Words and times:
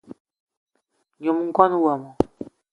Nyom 1.21 1.37
ngón 1.47 1.71
wmo 1.83 2.09